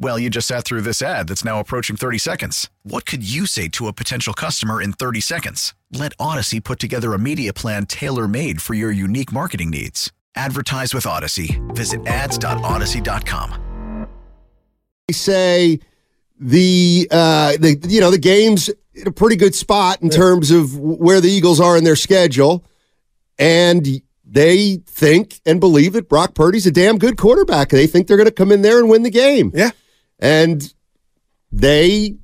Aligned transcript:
Well, 0.00 0.16
you 0.16 0.30
just 0.30 0.46
sat 0.46 0.64
through 0.64 0.82
this 0.82 1.02
ad 1.02 1.26
that's 1.26 1.44
now 1.44 1.58
approaching 1.58 1.96
30 1.96 2.18
seconds. 2.18 2.70
What 2.84 3.04
could 3.04 3.28
you 3.28 3.46
say 3.46 3.66
to 3.70 3.88
a 3.88 3.92
potential 3.92 4.32
customer 4.32 4.80
in 4.80 4.92
30 4.92 5.20
seconds? 5.20 5.74
Let 5.92 6.16
Audacy 6.18 6.62
put 6.62 6.78
together 6.78 7.14
a 7.14 7.18
media 7.18 7.52
plan 7.52 7.84
tailor 7.84 8.28
made 8.28 8.62
for 8.62 8.74
your 8.74 8.92
unique 8.92 9.32
marketing 9.32 9.70
needs. 9.70 10.12
Advertise 10.36 10.94
with 10.94 11.02
Audacy. 11.02 11.58
Visit 11.74 12.06
ads.audacy.com. 12.06 14.06
They 15.08 15.14
say 15.14 15.80
the 16.38 17.08
uh, 17.10 17.56
the 17.58 17.76
you 17.88 18.00
know 18.00 18.12
the 18.12 18.18
game's 18.18 18.68
in 18.94 19.08
a 19.08 19.10
pretty 19.10 19.34
good 19.34 19.54
spot 19.54 20.00
in 20.00 20.10
terms 20.10 20.52
of 20.52 20.78
where 20.78 21.20
the 21.20 21.30
Eagles 21.30 21.60
are 21.60 21.76
in 21.76 21.82
their 21.82 21.96
schedule, 21.96 22.64
and 23.38 23.86
they 24.24 24.76
think 24.86 25.40
and 25.44 25.58
believe 25.58 25.94
that 25.94 26.08
Brock 26.08 26.34
Purdy's 26.34 26.66
a 26.66 26.70
damn 26.70 26.98
good 26.98 27.16
quarterback. 27.16 27.70
They 27.70 27.88
think 27.88 28.06
they're 28.06 28.16
going 28.16 28.28
to 28.28 28.32
come 28.32 28.52
in 28.52 28.62
there 28.62 28.78
and 28.78 28.88
win 28.88 29.02
the 29.02 29.10
game. 29.10 29.50
Yeah. 29.54 29.70
And 30.18 30.72
they 31.52 32.16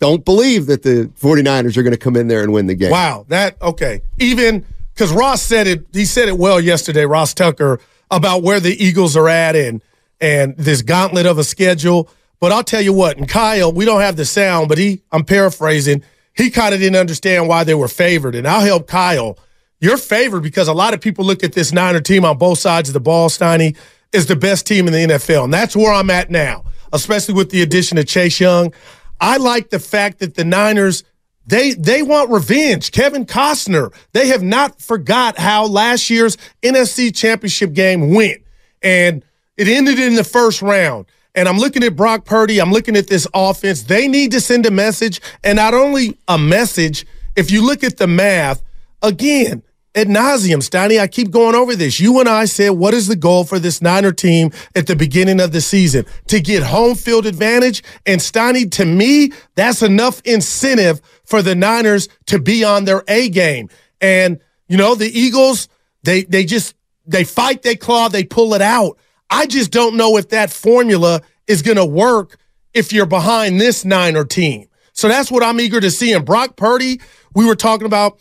don't 0.00 0.24
believe 0.24 0.66
that 0.66 0.82
the 0.82 1.10
49ers 1.20 1.76
are 1.76 1.82
going 1.82 1.92
to 1.92 1.98
come 1.98 2.16
in 2.16 2.28
there 2.28 2.42
and 2.42 2.52
win 2.52 2.66
the 2.66 2.74
game. 2.74 2.90
Wow. 2.90 3.26
That, 3.28 3.60
okay. 3.62 4.02
Even 4.18 4.64
because 4.92 5.12
Ross 5.12 5.42
said 5.42 5.66
it, 5.66 5.86
he 5.92 6.04
said 6.04 6.28
it 6.28 6.38
well 6.38 6.60
yesterday, 6.60 7.04
Ross 7.04 7.34
Tucker, 7.34 7.80
about 8.10 8.42
where 8.42 8.60
the 8.60 8.72
Eagles 8.82 9.16
are 9.16 9.28
at 9.28 9.56
and, 9.56 9.82
and 10.20 10.56
this 10.56 10.82
gauntlet 10.82 11.26
of 11.26 11.38
a 11.38 11.44
schedule. 11.44 12.08
But 12.38 12.52
I'll 12.52 12.64
tell 12.64 12.80
you 12.80 12.92
what, 12.92 13.16
and 13.16 13.28
Kyle, 13.28 13.72
we 13.72 13.84
don't 13.84 14.02
have 14.02 14.16
the 14.16 14.24
sound, 14.24 14.68
but 14.68 14.78
he, 14.78 15.02
I'm 15.10 15.24
paraphrasing, 15.24 16.02
he 16.34 16.50
kind 16.50 16.74
of 16.74 16.80
didn't 16.80 16.98
understand 16.98 17.48
why 17.48 17.64
they 17.64 17.74
were 17.74 17.88
favored. 17.88 18.34
And 18.34 18.46
I'll 18.46 18.60
help 18.60 18.86
Kyle. 18.86 19.38
You're 19.80 19.96
favored 19.96 20.42
because 20.42 20.68
a 20.68 20.72
lot 20.74 20.94
of 20.94 21.00
people 21.00 21.24
look 21.24 21.42
at 21.42 21.52
this 21.52 21.72
Niner 21.72 22.00
team 22.00 22.24
on 22.24 22.38
both 22.38 22.58
sides 22.58 22.88
of 22.88 22.92
the 22.92 23.00
ball, 23.00 23.28
Steiny, 23.28 23.76
is 24.12 24.26
the 24.26 24.36
best 24.36 24.66
team 24.66 24.86
in 24.86 24.92
the 24.92 25.14
NFL. 25.14 25.44
And 25.44 25.54
that's 25.54 25.74
where 25.74 25.92
I'm 25.92 26.10
at 26.10 26.30
now, 26.30 26.64
especially 26.94 27.34
with 27.34 27.50
the 27.50 27.60
addition 27.60 27.98
of 27.98 28.06
Chase 28.06 28.40
Young. 28.40 28.72
I 29.20 29.36
like 29.36 29.70
the 29.70 29.78
fact 29.78 30.20
that 30.20 30.34
the 30.34 30.44
Niners 30.44 31.04
they 31.46 31.74
they 31.74 32.02
want 32.02 32.30
revenge. 32.30 32.90
Kevin 32.90 33.26
Costner, 33.26 33.92
they 34.12 34.28
have 34.28 34.42
not 34.42 34.80
forgot 34.80 35.38
how 35.38 35.66
last 35.66 36.08
year's 36.08 36.38
NFC 36.62 37.14
Championship 37.14 37.74
game 37.74 38.14
went. 38.14 38.40
And 38.82 39.24
it 39.56 39.68
ended 39.68 39.98
in 39.98 40.14
the 40.14 40.24
first 40.24 40.62
round. 40.62 41.06
And 41.34 41.48
I'm 41.48 41.58
looking 41.58 41.82
at 41.82 41.96
Brock 41.96 42.24
Purdy, 42.24 42.60
I'm 42.60 42.70
looking 42.70 42.96
at 42.96 43.08
this 43.08 43.26
offense. 43.34 43.82
They 43.82 44.08
need 44.08 44.30
to 44.30 44.40
send 44.40 44.66
a 44.66 44.70
message, 44.70 45.20
and 45.42 45.56
not 45.56 45.74
only 45.74 46.16
a 46.28 46.38
message, 46.38 47.04
if 47.34 47.50
you 47.50 47.66
look 47.66 47.82
at 47.82 47.96
the 47.96 48.06
math, 48.06 48.62
again, 49.02 49.62
ad 49.94 50.08
nauseum, 50.08 50.58
Steiny, 50.58 51.00
I 51.00 51.06
keep 51.06 51.30
going 51.30 51.54
over 51.54 51.76
this. 51.76 52.00
You 52.00 52.20
and 52.20 52.28
I 52.28 52.46
said, 52.46 52.70
what 52.70 52.94
is 52.94 53.06
the 53.06 53.16
goal 53.16 53.44
for 53.44 53.58
this 53.58 53.80
Niner 53.80 54.12
team 54.12 54.50
at 54.74 54.86
the 54.86 54.96
beginning 54.96 55.40
of 55.40 55.52
the 55.52 55.60
season? 55.60 56.04
To 56.28 56.40
get 56.40 56.62
home 56.62 56.94
field 56.94 57.26
advantage. 57.26 57.82
And 58.04 58.20
Steiny, 58.20 58.70
to 58.72 58.84
me, 58.84 59.32
that's 59.54 59.82
enough 59.82 60.20
incentive 60.24 61.00
for 61.24 61.42
the 61.42 61.54
Niners 61.54 62.08
to 62.26 62.38
be 62.38 62.64
on 62.64 62.84
their 62.84 63.04
A 63.08 63.28
game. 63.28 63.68
And, 64.00 64.40
you 64.68 64.76
know, 64.76 64.94
the 64.94 65.08
Eagles, 65.08 65.68
they 66.02 66.24
they 66.24 66.44
just 66.44 66.74
they 67.06 67.24
fight, 67.24 67.62
they 67.62 67.76
claw, 67.76 68.08
they 68.08 68.24
pull 68.24 68.54
it 68.54 68.62
out. 68.62 68.98
I 69.30 69.46
just 69.46 69.70
don't 69.70 69.96
know 69.96 70.16
if 70.16 70.30
that 70.30 70.50
formula 70.50 71.22
is 71.46 71.62
gonna 71.62 71.86
work 71.86 72.36
if 72.72 72.92
you're 72.92 73.06
behind 73.06 73.60
this 73.60 73.84
Niner 73.84 74.24
team. 74.24 74.68
So 74.92 75.08
that's 75.08 75.30
what 75.30 75.42
I'm 75.42 75.60
eager 75.60 75.80
to 75.80 75.90
see. 75.90 76.12
And 76.12 76.24
Brock 76.24 76.56
Purdy, 76.56 77.00
we 77.34 77.46
were 77.46 77.56
talking 77.56 77.86
about 77.86 78.18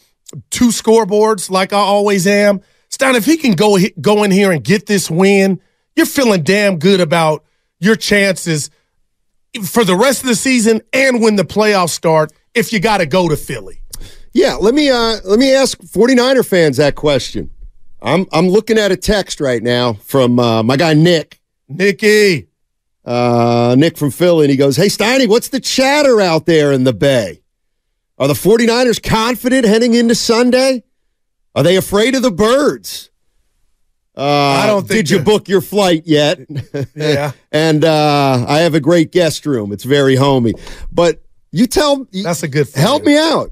two 0.49 0.69
scoreboards 0.69 1.49
like 1.49 1.73
I 1.73 1.77
always 1.77 2.27
am. 2.27 2.61
Stein, 2.89 3.15
if 3.15 3.25
he 3.25 3.37
can 3.37 3.53
go 3.53 3.77
go 3.99 4.23
in 4.23 4.31
here 4.31 4.51
and 4.51 4.63
get 4.63 4.85
this 4.85 5.09
win, 5.09 5.59
you're 5.95 6.05
feeling 6.05 6.43
damn 6.43 6.79
good 6.79 6.99
about 6.99 7.43
your 7.79 7.95
chances 7.95 8.69
for 9.65 9.83
the 9.83 9.95
rest 9.95 10.21
of 10.21 10.27
the 10.27 10.35
season 10.35 10.81
and 10.93 11.21
when 11.21 11.35
the 11.35 11.43
playoffs 11.43 11.89
start 11.89 12.31
if 12.53 12.71
you 12.71 12.79
got 12.79 12.97
to 12.97 13.05
go 13.05 13.27
to 13.27 13.35
Philly. 13.35 13.81
Yeah, 14.33 14.55
let 14.55 14.73
me 14.73 14.89
uh, 14.89 15.17
let 15.25 15.39
me 15.39 15.53
ask 15.53 15.77
49er 15.79 16.45
fans 16.45 16.77
that 16.77 16.95
question. 16.95 17.51
I'm 18.01 18.25
I'm 18.31 18.49
looking 18.49 18.77
at 18.77 18.91
a 18.91 18.97
text 18.97 19.39
right 19.39 19.61
now 19.61 19.93
from 19.93 20.39
uh, 20.39 20.63
my 20.63 20.75
guy 20.75 20.93
Nick. 20.93 21.39
Nicky. 21.67 22.47
Uh, 23.05 23.75
Nick 23.77 23.97
from 23.97 24.11
Philly, 24.11 24.45
and 24.45 24.51
he 24.51 24.55
goes, 24.55 24.77
Hey 24.77 24.87
Steiny, 24.87 25.27
what's 25.27 25.49
the 25.49 25.59
chatter 25.59 26.21
out 26.21 26.45
there 26.45 26.71
in 26.71 26.85
the 26.85 26.93
Bay? 26.93 27.42
Are 28.17 28.27
the 28.27 28.33
49ers 28.33 29.01
confident 29.01 29.65
heading 29.65 29.93
into 29.93 30.15
Sunday? 30.15 30.83
Are 31.55 31.63
they 31.63 31.77
afraid 31.77 32.15
of 32.15 32.21
the 32.21 32.31
birds? 32.31 33.09
Uh, 34.15 34.21
I 34.21 34.67
don't 34.67 34.87
Did 34.87 35.09
you 35.09 35.19
book 35.19 35.49
your 35.49 35.61
flight 35.61 36.03
yet? 36.05 36.39
Yeah. 36.95 37.31
and 37.51 37.83
uh, 37.83 38.45
I 38.47 38.59
have 38.59 38.75
a 38.75 38.79
great 38.79 39.11
guest 39.11 39.45
room. 39.45 39.71
It's 39.71 39.83
very 39.83 40.15
homey. 40.15 40.53
But 40.91 41.23
you 41.51 41.65
tell 41.67 42.07
That's 42.11 42.43
a 42.43 42.47
good 42.47 42.69
help 42.73 43.03
me 43.03 43.17
out. 43.17 43.51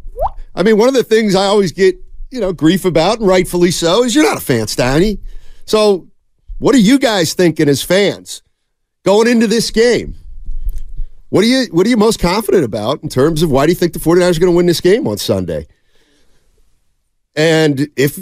I 0.53 0.63
mean, 0.63 0.77
one 0.77 0.87
of 0.87 0.93
the 0.93 1.03
things 1.03 1.33
I 1.33 1.45
always 1.45 1.71
get, 1.71 1.95
you 2.29 2.39
know, 2.39 2.53
grief 2.53 2.85
about, 2.85 3.19
and 3.19 3.27
rightfully 3.27 3.71
so, 3.71 4.03
is 4.03 4.13
you're 4.13 4.23
not 4.23 4.37
a 4.37 4.41
fan, 4.41 4.65
Steiny. 4.65 5.19
So, 5.65 6.07
what 6.59 6.75
are 6.75 6.79
you 6.79 6.99
guys 6.99 7.33
thinking 7.33 7.69
as 7.69 7.81
fans 7.81 8.43
going 9.03 9.27
into 9.27 9.47
this 9.47 9.71
game? 9.71 10.15
What 11.31 11.45
are 11.45 11.47
you 11.47 11.67
What 11.71 11.87
are 11.87 11.89
you 11.89 11.95
most 11.95 12.19
confident 12.19 12.65
about 12.65 13.01
in 13.03 13.09
terms 13.09 13.41
of 13.41 13.49
why 13.49 13.65
do 13.65 13.71
you 13.71 13.75
think 13.75 13.93
the 13.93 13.99
49ers 13.99 14.35
are 14.35 14.41
going 14.41 14.51
to 14.51 14.55
win 14.55 14.65
this 14.65 14.81
game 14.81 15.07
on 15.07 15.17
Sunday? 15.17 15.65
And 17.37 17.87
if 17.95 18.17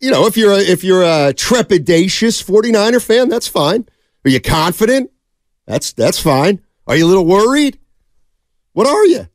you 0.00 0.10
know, 0.10 0.26
if 0.26 0.38
you're 0.38 0.52
a, 0.52 0.58
if 0.58 0.82
you're 0.82 1.02
a 1.02 1.34
trepidatious 1.34 2.42
49er 2.42 3.04
fan, 3.04 3.28
that's 3.28 3.48
fine. 3.48 3.86
Are 4.24 4.30
you 4.30 4.40
confident? 4.40 5.10
That's 5.66 5.92
that's 5.92 6.18
fine. 6.18 6.62
Are 6.86 6.96
you 6.96 7.04
a 7.04 7.08
little 7.08 7.26
worried? 7.26 7.78
What 8.72 8.86
are 8.86 9.04
you? 9.04 9.28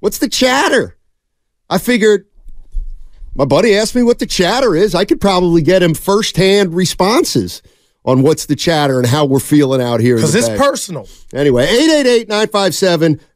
What's 0.00 0.16
the 0.16 0.28
chatter? 0.28 0.96
I 1.68 1.76
figured 1.76 2.28
my 3.34 3.44
buddy 3.44 3.76
asked 3.76 3.94
me 3.94 4.02
what 4.02 4.20
the 4.20 4.26
chatter 4.26 4.74
is. 4.74 4.94
I 4.94 5.04
could 5.04 5.20
probably 5.20 5.60
get 5.60 5.82
him 5.82 5.92
firsthand 5.92 6.72
responses 6.72 7.60
on 8.08 8.22
what's 8.22 8.46
the 8.46 8.56
chatter 8.56 8.98
and 8.98 9.06
how 9.06 9.26
we're 9.26 9.38
feeling 9.38 9.82
out 9.82 10.00
here. 10.00 10.16
Because 10.16 10.34
it's 10.34 10.48
Bay. 10.48 10.56
personal. 10.56 11.06
Anyway, 11.34 11.66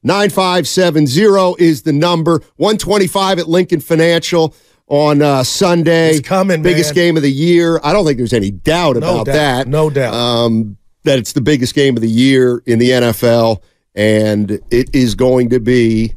888-957-9570 0.05 1.61
is 1.61 1.83
the 1.83 1.93
number. 1.93 2.41
125 2.57 3.39
at 3.41 3.49
Lincoln 3.49 3.81
Financial 3.81 4.55
on 4.89 5.21
uh, 5.23 5.43
Sunday. 5.45 6.13
It's 6.17 6.27
coming, 6.27 6.63
Biggest 6.63 6.91
man. 6.91 6.95
game 6.95 7.17
of 7.17 7.23
the 7.23 7.31
year. 7.31 7.81
I 7.85 7.93
don't 7.93 8.05
think 8.07 8.17
there's 8.19 8.33
any 8.33 8.51
doubt 8.51 8.97
No 8.97 8.99
about 9.21 9.27
doubt. 9.27 9.33
that. 9.35 9.69
No 9.69 9.91
doubt. 9.91 10.15
Um, 10.15 10.77
that 11.05 11.19
it's 11.19 11.33
the 11.33 11.41
biggest 11.41 11.75
game 11.75 11.97
of 11.97 12.01
the 12.01 12.09
year 12.09 12.63
in 12.65 12.79
the 12.79 12.91
NFL, 12.91 13.61
and 13.95 14.53
it 14.71 14.95
is 14.95 15.15
going 15.15 15.51
to 15.51 15.61
be 15.61 16.15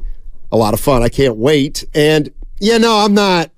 a 0.52 0.56
lot 0.56 0.72
of 0.74 0.80
fun. 0.80 1.02
I 1.02 1.08
can't 1.08 1.36
wait. 1.36 1.84
And 1.94 2.32
yeah, 2.60 2.78
no, 2.78 3.00
I'm 3.00 3.12
not. 3.12 3.50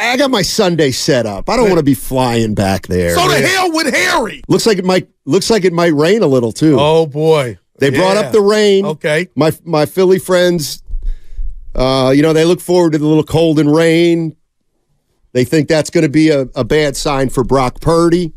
I 0.00 0.16
got 0.16 0.30
my 0.30 0.42
Sunday 0.42 0.90
set 0.90 1.26
up. 1.26 1.48
I 1.48 1.56
don't 1.56 1.68
want 1.68 1.78
to 1.78 1.84
be 1.84 1.94
flying 1.94 2.54
back 2.54 2.86
there. 2.86 3.14
So 3.14 3.28
the 3.28 3.40
hell 3.46 3.72
with 3.72 3.92
Harry. 3.92 4.42
Looks 4.48 4.66
like 4.66 4.78
it 4.78 4.84
might. 4.84 5.08
Looks 5.24 5.50
like 5.50 5.64
it 5.64 5.72
might 5.72 5.94
rain 5.94 6.22
a 6.22 6.26
little 6.26 6.52
too. 6.52 6.76
Oh 6.78 7.06
boy. 7.06 7.58
They 7.78 7.90
brought 7.90 8.16
up 8.16 8.32
the 8.32 8.40
rain. 8.40 8.84
Okay. 8.86 9.28
My 9.34 9.52
my 9.64 9.86
Philly 9.86 10.18
friends, 10.18 10.82
uh, 11.74 12.12
you 12.14 12.22
know, 12.22 12.32
they 12.32 12.44
look 12.44 12.60
forward 12.60 12.92
to 12.92 12.98
the 12.98 13.06
little 13.06 13.24
cold 13.24 13.58
and 13.58 13.74
rain. 13.74 14.36
They 15.32 15.44
think 15.44 15.68
that's 15.68 15.90
going 15.90 16.02
to 16.02 16.10
be 16.10 16.28
a, 16.28 16.42
a 16.54 16.62
bad 16.62 16.96
sign 16.96 17.30
for 17.30 17.42
Brock 17.42 17.80
Purdy. 17.80 18.32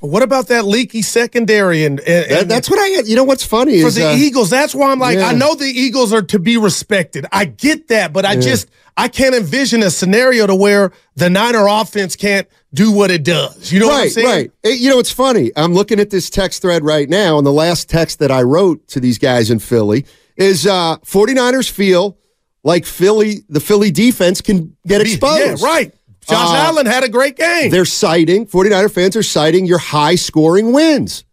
What 0.00 0.22
about 0.22 0.46
that 0.48 0.64
leaky 0.64 1.02
secondary? 1.02 1.84
And, 1.84 1.98
and, 2.00 2.30
That- 2.30 2.48
that's 2.48 2.70
what 2.70 2.78
I. 2.78 3.00
You 3.02 3.16
know 3.16 3.24
what's 3.24 3.44
funny 3.44 3.80
for 3.80 3.88
is 3.88 3.96
the 3.96 4.08
uh, 4.10 4.14
Eagles. 4.16 4.48
That's 4.50 4.74
why 4.74 4.92
I'm 4.92 5.00
like, 5.00 5.18
yeah. 5.18 5.26
I 5.26 5.32
know 5.34 5.54
the 5.54 5.64
Eagles 5.66 6.12
are 6.12 6.22
to 6.22 6.38
be 6.38 6.56
respected. 6.56 7.26
I 7.32 7.46
get 7.46 7.88
that, 7.88 8.12
but 8.12 8.24
I 8.24 8.36
just 8.36 8.68
I 8.96 9.08
can't 9.08 9.34
envision 9.34 9.82
a 9.82 9.90
scenario 9.90 10.46
to 10.46 10.54
where 10.54 10.92
the 11.16 11.28
Niner 11.28 11.66
offense 11.68 12.14
can't 12.16 12.46
do 12.72 12.92
what 12.92 13.10
it 13.10 13.24
does. 13.24 13.72
You 13.72 13.80
know 13.80 13.88
what 13.88 14.02
I'm 14.04 14.10
saying? 14.10 14.26
right. 14.26 14.50
Eh, 14.62 14.70
You 14.78 14.90
know, 14.90 14.98
it's 15.00 15.10
funny. 15.10 15.50
I'm 15.56 15.74
looking 15.74 15.98
at 15.98 16.10
this 16.10 16.30
text 16.30 16.62
thread 16.62 16.84
right 16.84 17.08
now, 17.08 17.36
and 17.38 17.46
the 17.46 17.52
last 17.52 17.88
text 17.88 18.18
that 18.20 18.30
I 18.30 18.42
wrote 18.42 18.86
to 18.88 19.00
these 19.00 19.18
guys 19.18 19.50
in 19.50 19.58
Philly 19.58 20.06
is 20.36 20.64
uh, 20.66 20.98
49ers 20.98 21.68
feel 21.68 22.18
like 22.62 22.84
Philly, 22.84 23.40
the 23.48 23.60
Philly 23.60 23.90
defense 23.90 24.40
can 24.40 24.76
get 24.86 25.00
exposed. 25.00 25.60
Yeah, 25.62 25.66
right. 25.66 25.92
Josh 26.28 26.50
Uh, 26.50 26.54
Allen 26.66 26.86
had 26.86 27.04
a 27.04 27.08
great 27.08 27.36
game. 27.36 27.70
They're 27.70 27.84
citing, 27.84 28.46
49er 28.46 28.90
fans 28.92 29.16
are 29.16 29.22
citing 29.22 29.66
your 29.66 29.78
high 29.78 30.14
scoring 30.16 30.72
wins. 30.72 31.24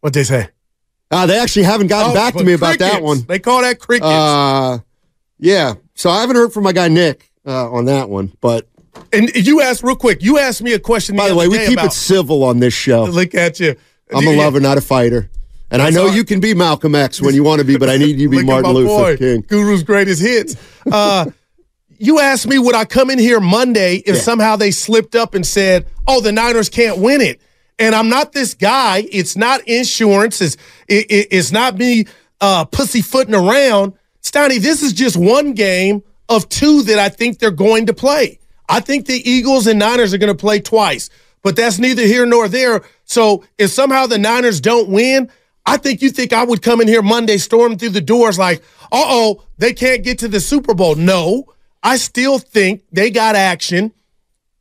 What 0.00 0.12
they 0.12 0.24
say? 0.24 0.48
Uh, 1.10 1.26
they 1.26 1.38
actually 1.38 1.62
haven't 1.64 1.86
gotten 1.86 2.12
Oh, 2.12 2.14
back 2.14 2.34
to 2.34 2.44
me 2.44 2.52
about 2.52 2.78
that 2.80 3.02
one. 3.02 3.22
They 3.26 3.38
call 3.38 3.62
that 3.62 3.78
crickets. 3.78 4.06
Uh, 4.08 4.78
yeah. 5.38 5.74
So 5.94 6.10
I 6.10 6.20
haven't 6.20 6.36
heard 6.36 6.52
from 6.52 6.64
my 6.64 6.72
guy 6.72 6.88
Nick 6.88 7.30
uh, 7.46 7.70
on 7.70 7.84
that 7.84 8.08
one. 8.08 8.32
But 8.40 8.68
and 9.12 9.30
you 9.34 9.60
asked 9.60 9.82
real 9.82 9.94
quick. 9.96 10.22
You 10.22 10.38
asked 10.38 10.62
me 10.62 10.72
a 10.72 10.78
question. 10.80 11.16
by 11.16 11.28
the 11.28 11.36
way, 11.36 11.46
we 11.48 11.58
keep 11.58 11.74
about, 11.74 11.86
it 11.86 11.92
civil 11.92 12.42
on 12.42 12.58
this 12.58 12.74
show. 12.74 13.04
Look 13.04 13.34
at 13.34 13.60
you. 13.60 13.76
I'm 14.12 14.26
a 14.26 14.36
lover, 14.36 14.58
not 14.60 14.78
a 14.78 14.80
fighter. 14.80 15.30
And 15.70 15.82
I 15.82 15.90
know 15.90 16.06
you 16.06 16.24
can 16.24 16.40
be 16.40 16.54
Malcolm 16.54 16.94
X 16.94 17.20
when 17.20 17.34
you 17.34 17.42
want 17.42 17.58
to 17.60 17.64
be, 17.64 17.76
but 17.76 17.88
I 17.90 17.96
need 17.96 18.18
you 18.18 18.30
to 18.30 18.36
be 18.38 18.44
Martin 18.44 18.70
Luther 18.72 18.88
boy, 18.88 19.16
King. 19.16 19.42
Guru's 19.42 19.82
greatest 19.82 20.22
hits. 20.22 20.56
Uh, 20.90 21.26
you 21.98 22.20
asked 22.20 22.46
me 22.46 22.58
would 22.58 22.74
I 22.74 22.84
come 22.84 23.10
in 23.10 23.18
here 23.18 23.40
Monday 23.40 23.96
if 24.06 24.16
Yeah. 24.16 24.22
somehow 24.22 24.56
they 24.56 24.70
slipped 24.70 25.14
up 25.14 25.34
and 25.34 25.46
said, 25.46 25.86
"Oh, 26.06 26.20
the 26.20 26.32
Niners 26.32 26.68
can't 26.68 26.98
win 26.98 27.20
it." 27.20 27.40
And 27.78 27.94
I'm 27.94 28.08
not 28.08 28.32
this 28.32 28.54
guy. 28.54 29.06
It's 29.12 29.36
not 29.36 29.60
insurance. 29.66 30.40
It's 30.40 30.56
it, 30.88 31.06
it- 31.10 31.28
it's 31.30 31.52
not 31.52 31.76
me 31.78 32.06
uh, 32.40 32.64
pussyfooting 32.66 33.34
around. 33.34 33.92
Steiny, 34.22 34.58
this 34.60 34.82
is 34.82 34.92
just 34.92 35.16
one 35.16 35.52
game 35.52 36.02
of 36.28 36.48
two 36.48 36.82
that 36.82 36.98
I 36.98 37.08
think 37.08 37.38
they're 37.38 37.50
going 37.50 37.86
to 37.86 37.94
play. 37.94 38.38
I 38.68 38.80
think 38.80 39.06
the 39.06 39.28
Eagles 39.30 39.66
and 39.66 39.78
Niners 39.78 40.12
are 40.12 40.18
going 40.18 40.32
to 40.36 40.40
play 40.40 40.58
twice, 40.60 41.08
but 41.42 41.54
that's 41.56 41.78
neither 41.78 42.02
here 42.02 42.26
nor 42.26 42.48
there. 42.48 42.82
So 43.04 43.44
if 43.58 43.70
somehow 43.70 44.06
the 44.06 44.18
Niners 44.18 44.60
don't 44.60 44.88
win, 44.88 45.30
I 45.64 45.76
think 45.76 46.02
you 46.02 46.10
think 46.10 46.32
I 46.32 46.42
would 46.44 46.62
come 46.62 46.80
in 46.80 46.88
here 46.88 47.02
Monday, 47.02 47.38
storm 47.38 47.78
through 47.78 47.90
the 47.90 48.00
doors 48.00 48.38
like, 48.38 48.60
uh 48.92 49.02
oh, 49.04 49.42
they 49.58 49.72
can't 49.72 50.02
get 50.02 50.18
to 50.20 50.28
the 50.28 50.40
Super 50.40 50.74
Bowl. 50.74 50.94
No, 50.96 51.44
I 51.86 51.98
still 51.98 52.40
think 52.40 52.82
they 52.90 53.12
got 53.12 53.36
action 53.36 53.92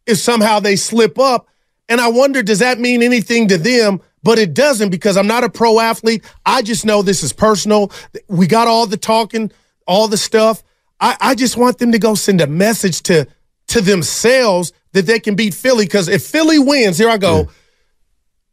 if 0.06 0.20
somehow 0.20 0.60
they 0.60 0.76
slip 0.76 1.18
up. 1.18 1.48
And 1.90 2.00
I 2.00 2.10
wonder, 2.10 2.44
does 2.44 2.60
that 2.60 2.80
mean 2.80 3.02
anything 3.02 3.48
to 3.48 3.58
them? 3.58 4.00
But 4.22 4.38
it 4.38 4.54
doesn't 4.54 4.90
because 4.90 5.18
I'm 5.18 5.26
not 5.26 5.44
a 5.44 5.50
pro 5.50 5.80
athlete. 5.80 6.24
I 6.46 6.62
just 6.62 6.86
know 6.86 7.02
this 7.02 7.24
is 7.24 7.34
personal. 7.34 7.92
We 8.28 8.46
got 8.46 8.68
all 8.68 8.86
the 8.86 8.98
talking, 8.98 9.52
all 9.88 10.08
the 10.08 10.18
stuff. 10.18 10.64
I, 11.00 11.18
I 11.20 11.36
just 11.36 11.58
want 11.58 11.80
them 11.80 11.92
to 11.94 12.00
go 12.00 12.14
send 12.14 12.42
a 12.42 12.48
message 12.48 13.02
to 13.04 13.28
to 13.70 13.82
themselves 13.82 14.72
that 14.92 15.08
they 15.08 15.20
can 15.20 15.36
beat 15.36 15.56
Philly. 15.56 15.86
Because 15.86 16.08
if 16.08 16.24
Philly 16.24 16.60
wins, 16.60 17.00
here 17.00 17.10
I 17.10 17.18
go. 17.18 17.50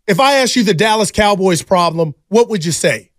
If 0.06 0.18
I 0.18 0.36
ask 0.36 0.56
you 0.56 0.64
the 0.64 0.72
Dallas 0.74 1.10
Cowboys 1.10 1.62
problem, 1.62 2.14
what 2.28 2.48
would 2.48 2.64
you 2.64 2.72
say? 2.72 3.10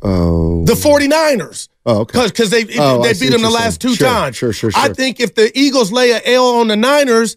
Oh, 0.00 0.64
The 0.64 0.72
49ers. 0.72 1.68
Oh, 1.88 2.00
okay. 2.00 2.26
Because 2.26 2.50
they, 2.50 2.66
Oh, 2.78 3.02
they 3.02 3.12
beat 3.12 3.30
them 3.30 3.42
the 3.42 3.48
last 3.50 3.80
saying. 3.80 3.92
two 3.92 3.96
Sure, 3.96 4.08
times. 4.08 4.36
sure, 4.36 4.52
sure, 4.52 4.70
sure. 4.72 4.82
I 4.82 4.92
think 4.92 5.20
if 5.20 5.34
the 5.36 5.56
Eagles 5.58 5.92
lay 5.92 6.10
a 6.10 6.20
L 6.24 6.56
on 6.56 6.66
the 6.68 6.76
Niners, 6.76 7.36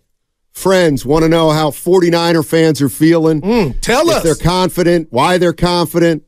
friends 0.51 1.06
want 1.06 1.23
to 1.23 1.29
know 1.29 1.51
how 1.51 1.71
49er 1.71 2.45
fans 2.45 2.83
are 2.83 2.89
feeling, 2.89 3.41
Tell 3.81 4.09
if 4.11 4.17
us. 4.17 4.23
they're 4.23 4.35
confident, 4.35 5.09
why 5.11 5.39
they're 5.39 5.53
confident, 5.53 6.25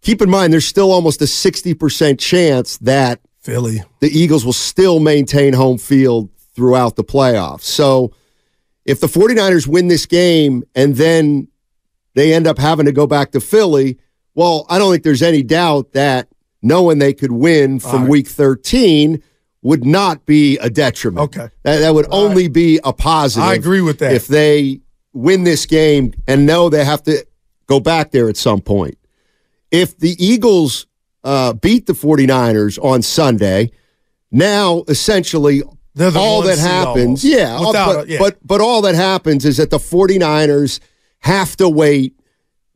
keep 0.00 0.22
in 0.22 0.30
mind 0.30 0.50
there's 0.50 0.66
still 0.66 0.92
almost 0.92 1.20
a 1.20 1.26
60% 1.26 2.18
chance 2.18 2.78
that 2.78 3.20
Philly. 3.40 3.82
the 4.00 4.08
Eagles 4.08 4.46
will 4.46 4.54
still 4.54 4.98
maintain 4.98 5.52
home 5.52 5.76
field 5.76 6.30
throughout 6.54 6.96
the 6.96 7.04
playoffs. 7.04 7.64
So 7.64 8.14
if 8.86 9.00
the 9.00 9.08
49ers 9.08 9.66
win 9.66 9.88
this 9.88 10.06
game 10.06 10.64
and 10.74 10.96
then 10.96 11.48
they 12.14 12.32
end 12.32 12.46
up 12.46 12.56
having 12.56 12.86
to 12.86 12.92
go 12.92 13.06
back 13.06 13.32
to 13.32 13.40
Philly, 13.40 13.98
well, 14.34 14.64
I 14.70 14.78
don't 14.78 14.90
think 14.90 15.02
there's 15.02 15.20
any 15.20 15.42
doubt 15.42 15.92
that 15.92 16.28
knowing 16.66 16.98
they 16.98 17.14
could 17.14 17.32
win 17.32 17.78
from 17.78 18.02
right. 18.02 18.10
week 18.10 18.28
13 18.28 19.22
would 19.62 19.84
not 19.84 20.26
be 20.26 20.58
a 20.58 20.70
detriment. 20.70 21.24
Okay. 21.24 21.48
That, 21.62 21.78
that 21.78 21.94
would 21.94 22.06
only 22.10 22.48
be 22.48 22.78
a 22.84 22.92
positive. 22.92 23.48
I 23.48 23.54
agree 23.54 23.80
with 23.80 23.98
that. 24.00 24.12
If 24.12 24.26
they 24.26 24.80
win 25.12 25.44
this 25.44 25.66
game 25.66 26.12
and 26.28 26.46
know 26.46 26.68
they 26.68 26.84
have 26.84 27.02
to 27.04 27.26
go 27.66 27.80
back 27.80 28.10
there 28.10 28.28
at 28.28 28.36
some 28.36 28.60
point. 28.60 28.98
If 29.70 29.98
the 29.98 30.14
Eagles 30.24 30.86
uh, 31.24 31.54
beat 31.54 31.86
the 31.86 31.92
49ers 31.94 32.78
on 32.82 33.02
Sunday, 33.02 33.72
now 34.30 34.84
essentially 34.88 35.62
the 35.94 36.12
all 36.16 36.42
that 36.42 36.58
happens, 36.58 37.24
yeah, 37.24 37.56
all- 37.56 37.68
Without 37.68 37.94
but, 37.94 38.08
yeah. 38.08 38.18
but 38.18 38.38
but 38.46 38.60
all 38.60 38.82
that 38.82 38.94
happens 38.94 39.44
is 39.44 39.56
that 39.56 39.70
the 39.70 39.78
49ers 39.78 40.78
have 41.20 41.56
to 41.56 41.68
wait. 41.68 42.14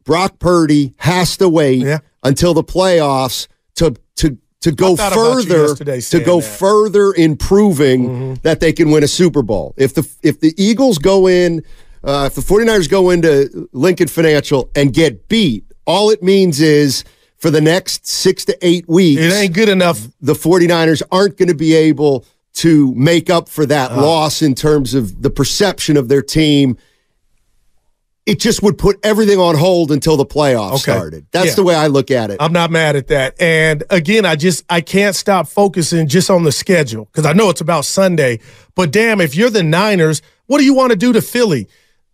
Brock 0.05 0.38
Purdy 0.38 0.95
has 0.97 1.37
to 1.37 1.49
wait 1.49 1.83
Yeah. 1.83 1.99
until 2.25 2.55
the 2.55 2.65
playoffs 2.65 3.47
to 3.81 3.95
to 4.17 4.39
to 4.61 4.73
go 4.73 4.95
thought 4.95 5.13
about 5.13 5.43
you 5.45 5.49
further 5.49 5.75
to 5.75 5.85
go 6.21 6.41
that. 6.41 6.47
Mm-hmm. 6.47 6.57
further 6.57 7.13
in 7.13 7.37
proving 7.37 8.35
that 8.43 8.61
they 8.61 8.73
can 8.73 8.91
win 8.91 9.03
a 9.03 9.09
Super 9.09 9.43
Bowl. 9.43 9.75
If 9.77 9.95
the 9.95 10.09
if 10.23 10.41
the 10.41 10.53
Eagles 10.57 10.99
go 10.99 11.27
in, 11.27 11.63
uh, 12.05 12.29
if 12.31 12.35
the 12.35 12.43
49ers 12.43 12.89
go 12.89 13.11
into 13.11 13.69
Lincoln 13.73 14.09
Financial 14.09 14.71
and 14.75 14.93
get 14.93 15.29
beat, 15.29 15.65
all 15.87 16.11
it 16.11 16.23
means 16.23 16.61
is 16.61 17.05
for 17.39 17.51
the 17.51 17.61
next 17.61 18.07
six 18.07 18.45
to 18.45 18.59
eight 18.61 18.87
weeks, 18.87 19.21
It 19.23 19.33
ain't 19.33 19.55
good 19.55 19.71
enough. 19.71 19.99
the 20.21 20.35
49ers 20.35 21.01
aren't 21.11 21.39
going 21.39 21.49
to 21.49 21.55
be 21.55 21.75
able 21.75 22.27
to 22.53 22.95
make 22.97 23.31
up 23.31 23.49
for 23.49 23.65
that 23.65 23.91
Uh-huh. 23.93 24.03
loss 24.03 24.43
in 24.43 24.55
terms 24.55 24.93
of 24.93 25.23
the 25.23 25.31
perception 25.31 25.97
of 25.97 26.09
their 26.09 26.21
team. 26.23 26.77
It 28.27 28.39
just 28.39 28.62
would 28.62 28.77
put 28.79 28.99
everything 29.03 29.39
on 29.39 29.57
hold 29.57 29.91
until 29.91 30.17
the 30.17 30.27
playoffs 30.27 30.73
Okay. 30.75 30.93
started. 30.93 31.27
That's 31.33 31.49
Yeah. 31.49 31.55
the 31.55 31.62
way 31.62 31.75
I 31.75 31.87
look 31.87 32.11
at 32.11 32.31
it. 32.31 32.37
I'm 32.39 32.53
not 32.53 32.71
mad 32.71 32.95
at 32.95 33.09
that. 33.09 33.35
And 33.41 33.83
again, 33.91 34.25
I 34.27 34.37
just 34.37 34.62
I 34.69 34.83
can't 34.83 35.17
stop 35.17 35.49
focusing 35.49 36.07
just 36.07 36.31
on 36.31 36.45
the 36.45 36.53
schedule 36.53 37.07
because 37.12 37.25
I 37.27 37.33
know 37.33 37.49
it's 37.50 37.62
about 37.62 37.85
Sunday. 37.87 38.39
But 38.77 38.91
damn, 38.93 39.21
if 39.21 39.35
you're 39.35 39.50
the 39.50 39.62
Niners, 39.62 40.21
what 40.47 40.59
do 40.59 40.65
you 40.65 40.75
want 40.75 40.91
to 40.91 40.97
do 40.97 41.12
to 41.15 41.23
Philly? 41.23 41.67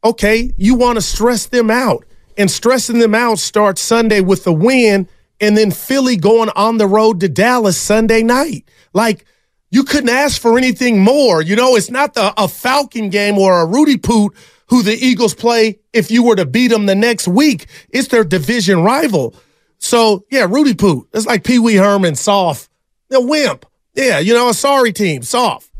Okay, 0.04 0.52
you 0.56 0.74
want 0.76 0.96
to 0.96 1.02
stress 1.02 1.46
them 1.46 1.70
out, 1.70 2.04
and 2.38 2.50
stressing 2.50 2.98
them 3.00 3.14
out 3.14 3.38
starts 3.40 3.80
Sunday 3.82 4.20
with 4.20 4.44
the 4.44 4.52
win, 4.52 5.08
and 5.40 5.56
then 5.56 5.70
Philly 5.72 6.16
going 6.16 6.50
on 6.54 6.78
the 6.78 6.86
road 6.86 7.18
to 7.20 7.28
Dallas 7.28 7.76
Sunday 7.76 8.22
night. 8.22 8.64
Like 8.94 9.24
you 9.72 9.82
couldn't 9.82 10.10
ask 10.10 10.40
for 10.40 10.56
anything 10.56 11.00
more. 11.00 11.42
You 11.42 11.56
know, 11.56 11.74
it's 11.74 11.90
not 11.90 12.14
the 12.14 12.32
a 12.40 12.46
Falcon 12.46 13.10
game 13.10 13.36
or 13.38 13.60
a 13.60 13.66
Rudy 13.66 13.96
Poot 13.96 14.32
who 14.68 14.82
the 14.82 14.92
Eagles 14.94 15.34
play 15.34 15.78
if 15.92 16.10
you 16.10 16.22
were 16.22 16.36
to 16.36 16.44
beat 16.46 16.68
them 16.68 16.86
the 16.86 16.94
next 16.94 17.28
week. 17.28 17.66
It's 17.90 18.08
their 18.08 18.24
division 18.24 18.82
rival. 18.82 19.34
So 19.78 20.24
yeah, 20.30 20.46
Rudy 20.48 20.74
Poot. 20.74 21.08
It's 21.12 21.26
like 21.26 21.44
Pee 21.44 21.58
Wee 21.58 21.74
Herman, 21.76 22.14
soft, 22.16 22.68
a 23.12 23.20
wimp. 23.20 23.66
Yeah, 23.94 24.18
you 24.18 24.34
know, 24.34 24.48
a 24.48 24.54
sorry 24.54 24.92
team, 24.92 25.22
soft. 25.22 25.70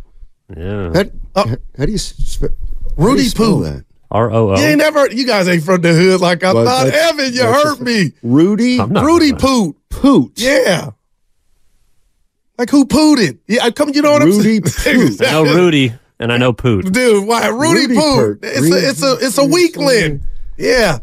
Yeah. 0.56 0.92
How, 0.94 1.04
oh. 1.36 1.48
how, 1.48 1.56
how 1.76 1.86
do 1.86 1.92
you 1.92 1.98
sp- 1.98 2.54
Rudy 2.96 3.10
how 3.10 3.14
do 3.16 3.22
you 3.22 3.28
spell 3.30 3.46
Poot. 3.58 3.64
that? 3.64 3.84
R 4.10 4.30
O 4.30 4.56
You 4.56 4.62
ain't 4.64 4.78
never. 4.78 5.10
You 5.10 5.26
guys 5.26 5.48
ain't 5.48 5.64
from 5.64 5.80
the 5.80 5.92
hood 5.92 6.20
like 6.20 6.44
I 6.44 6.52
Well, 6.54 6.64
thought. 6.64 6.84
that's- 6.84 7.12
Evan, 7.12 7.32
you 7.34 7.42
that's 7.42 7.62
hurt 7.64 7.80
me. 7.80 8.12
Rudy 8.22 8.78
Rudy 8.80 9.30
from 9.30 9.38
Poot. 9.40 9.76
Poot. 9.90 10.32
Yeah. 10.36 10.90
Like 12.58 12.70
who 12.70 12.86
pooted? 12.86 13.38
Yeah, 13.46 13.64
I 13.64 13.70
come. 13.70 13.90
You 13.92 14.02
know 14.02 14.12
what 14.12 14.22
Rudy 14.22 14.56
I'm 14.58 14.66
saying? 14.66 15.08
Poot. 15.16 15.26
I 15.26 15.32
know 15.32 15.44
Rudy 15.54 15.92
and 16.18 16.32
I 16.32 16.36
know 16.38 16.52
Poot. 16.52 16.92
dude. 16.92 17.26
Why 17.26 17.48
Rudy, 17.48 17.80
Rudy 17.82 17.94
Poot? 17.94 18.40
Poot. 18.42 18.50
It's 18.50 18.70
a 18.70 18.88
it's 18.90 19.02
a 19.02 19.26
it's 19.26 19.38
a 19.38 19.44
weakling. 19.44 20.22
Yeah, 20.56 20.98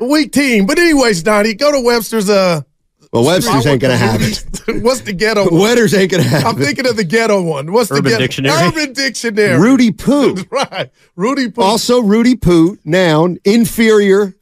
weak 0.00 0.32
team. 0.32 0.66
But 0.66 0.78
anyways, 0.78 1.22
Donnie, 1.22 1.54
go 1.54 1.72
to 1.72 1.80
Webster's. 1.80 2.28
Uh, 2.28 2.62
Well, 3.12 3.24
Webster's 3.24 3.66
ain't 3.66 3.80
gonna 3.80 3.96
have 3.96 4.20
it. 4.20 4.44
it. 4.68 4.82
What's 4.82 5.02
the 5.02 5.12
ghetto? 5.12 5.44
one? 5.48 5.60
Wetters 5.60 5.94
ain't 5.94 6.10
gonna 6.10 6.24
have 6.24 6.44
I'm 6.44 6.60
it. 6.60 6.64
thinking 6.64 6.86
of 6.88 6.96
the 6.96 7.04
ghetto 7.04 7.40
one. 7.42 7.72
What's 7.72 7.88
the 7.90 8.02
ghetto? 8.02 8.18
Dictionary? 8.18 8.54
Urban 8.68 8.92
Dictionary. 8.92 9.58
Rudy 9.60 9.92
Poot. 9.92 10.46
right. 10.50 10.90
Rudy 11.14 11.48
Poot. 11.50 11.64
Also, 11.64 12.00
Rudy 12.02 12.34
Poot, 12.34 12.80
noun, 12.84 13.38
inferior 13.44 14.34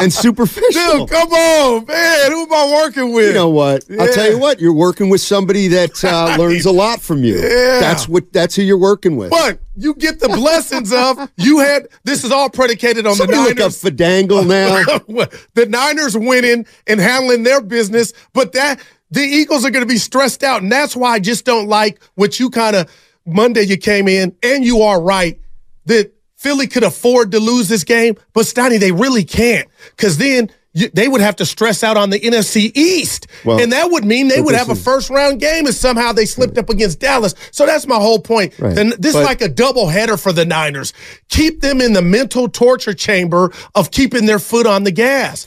and 0.00 0.12
superficial. 0.12 1.06
Dude, 1.06 1.08
come 1.08 1.32
on, 1.32 1.84
man. 1.86 2.32
Who 2.32 2.42
am 2.42 2.52
I 2.52 2.82
working 2.82 3.12
with? 3.12 3.28
You 3.28 3.34
know 3.34 3.48
what? 3.48 3.84
I'll 3.98 4.12
tell 4.12 4.30
you 4.30 4.38
what. 4.38 4.60
You're 4.60 4.72
working 4.72 5.08
with 5.08 5.20
somebody 5.20 5.68
that 5.68 6.04
uh, 6.04 6.36
learns 6.38 6.66
a 6.66 6.72
lot 6.72 7.00
from 7.00 7.24
you. 7.24 7.36
Yeah. 7.36 7.80
That's 7.80 8.08
what. 8.08 8.32
That's 8.32 8.54
who 8.54 8.62
you're 8.62 8.78
working 8.78 9.16
with. 9.16 9.30
But 9.30 9.60
you 9.76 9.94
get 9.94 10.20
the 10.20 10.28
blessings 10.28 10.92
of 10.92 11.30
you 11.36 11.58
had. 11.58 11.88
This 12.04 12.24
is 12.24 12.32
all 12.32 12.50
predicated 12.50 13.06
on 13.06 13.14
Somebody 13.14 13.38
the 13.38 13.44
look 13.44 13.52
up 13.52 13.58
Niners. 13.58 13.82
Fadangle 13.82 14.46
now. 14.46 15.26
the 15.54 15.66
Niners 15.66 16.16
winning 16.16 16.66
and 16.86 17.00
handling 17.00 17.42
their 17.42 17.60
business, 17.60 18.12
but 18.32 18.52
that 18.52 18.80
the 19.10 19.20
Eagles 19.20 19.64
are 19.64 19.70
going 19.70 19.84
to 19.84 19.88
be 19.88 19.98
stressed 19.98 20.42
out, 20.42 20.62
and 20.62 20.72
that's 20.72 20.96
why 20.96 21.12
I 21.12 21.20
just 21.20 21.44
don't 21.44 21.68
like 21.68 22.00
what 22.14 22.40
you 22.40 22.50
kind 22.50 22.74
of 22.74 22.90
Monday 23.24 23.62
you 23.62 23.76
came 23.76 24.08
in, 24.08 24.34
and 24.42 24.64
you 24.64 24.82
are 24.82 25.00
right 25.00 25.40
that 25.86 26.12
Philly 26.36 26.66
could 26.66 26.84
afford 26.84 27.32
to 27.32 27.40
lose 27.40 27.68
this 27.68 27.84
game, 27.84 28.16
but 28.32 28.46
Stoney 28.46 28.76
they 28.78 28.92
really 28.92 29.24
can't 29.24 29.68
because 29.96 30.18
then. 30.18 30.50
You, 30.78 30.90
they 30.90 31.08
would 31.08 31.22
have 31.22 31.36
to 31.36 31.46
stress 31.46 31.82
out 31.82 31.96
on 31.96 32.10
the 32.10 32.20
NFC 32.20 32.70
East, 32.76 33.28
Well, 33.46 33.58
and 33.58 33.72
that 33.72 33.90
would 33.90 34.04
mean 34.04 34.28
they 34.28 34.42
would 34.42 34.54
have 34.54 34.68
a 34.68 34.74
first 34.74 35.08
round 35.08 35.40
game 35.40 35.66
if 35.66 35.74
somehow 35.74 36.12
they 36.12 36.26
slipped 36.26 36.58
up 36.58 36.68
against 36.68 37.00
Dallas. 37.00 37.34
So 37.50 37.64
that's 37.64 37.86
my 37.86 37.96
whole 37.96 38.18
point. 38.18 38.58
Right. 38.58 38.74
Then 38.74 38.92
this 38.98 39.14
But- 39.14 39.20
is 39.20 39.24
like 39.26 39.40
a 39.40 39.48
double 39.48 39.88
header 39.88 40.18
for 40.18 40.32
the 40.34 40.44
Niners. 40.44 40.92
Keep 41.30 41.62
them 41.62 41.80
in 41.80 41.94
the 41.94 42.02
mental 42.02 42.46
torture 42.46 42.92
chamber 42.92 43.54
of 43.74 43.90
keeping 43.90 44.26
their 44.26 44.38
foot 44.38 44.66
on 44.66 44.84
the 44.84 44.90
gas. 44.90 45.46